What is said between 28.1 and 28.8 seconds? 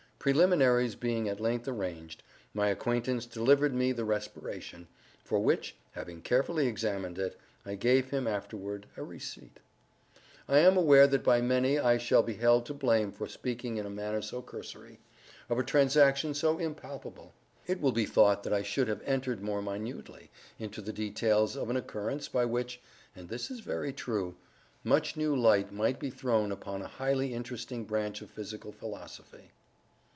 of physical